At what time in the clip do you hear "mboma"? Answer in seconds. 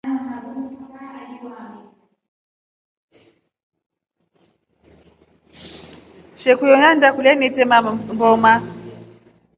8.15-8.53